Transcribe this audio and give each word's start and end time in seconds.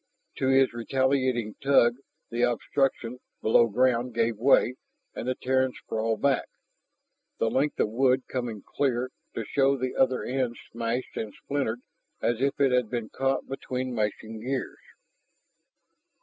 To 0.37 0.47
his 0.47 0.73
retaliating 0.73 1.53
tug 1.61 1.97
the 2.31 2.41
obstruction 2.41 3.19
below 3.39 3.67
ground 3.67 4.15
gave 4.15 4.35
way, 4.39 4.73
and 5.13 5.27
the 5.27 5.35
Terran 5.35 5.73
sprawled 5.73 6.23
back, 6.23 6.47
the 7.37 7.51
length 7.51 7.79
of 7.79 7.89
wood 7.91 8.23
coming 8.27 8.63
clear, 8.63 9.11
to 9.35 9.45
show 9.45 9.77
the 9.77 9.95
other 9.95 10.23
end 10.23 10.57
smashed 10.71 11.17
and 11.17 11.31
splintered 11.35 11.81
as 12.19 12.41
if 12.41 12.59
it 12.59 12.71
had 12.71 12.89
been 12.89 13.09
caught 13.09 13.47
between 13.47 13.93
mashing 13.93 14.39
gears. 14.39 14.79